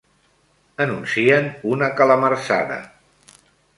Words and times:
Anuncien 0.85 1.51
una 1.75 1.91
calamarsada. 2.01 2.81